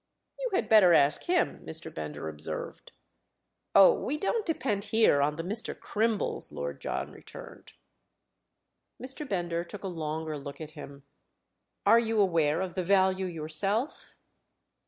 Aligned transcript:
"You 0.39 0.49
had 0.55 0.67
better 0.67 0.93
ask 0.95 1.25
him," 1.25 1.63
Mr. 1.63 1.93
Bender 1.93 2.27
observed. 2.27 2.91
"Oh, 3.75 3.93
we 3.93 4.17
don't 4.17 4.47
depend 4.47 4.85
here 4.85 5.21
on 5.21 5.35
the 5.35 5.43
Mr. 5.43 5.79
Crimbles!" 5.79 6.51
Lord 6.51 6.81
John 6.81 7.11
returned. 7.11 7.73
Mr. 8.99 9.29
Bender 9.29 9.63
took 9.63 9.83
a 9.83 9.87
longer 9.87 10.39
look 10.39 10.59
at 10.59 10.71
him. 10.71 11.03
"Are 11.85 11.99
you 11.99 12.19
aware 12.19 12.61
of 12.61 12.73
the 12.73 12.83
value 12.83 13.27
yourself?" 13.27 14.15